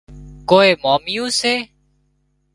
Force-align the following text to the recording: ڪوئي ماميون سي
ڪوئي 0.49 0.71
ماميون 0.83 1.27
سي 1.39 1.53